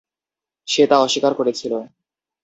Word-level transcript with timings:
সে 0.67 0.83
তা 0.87 0.95
অস্বীকার 0.97 1.33
করেছিল। 1.33 1.73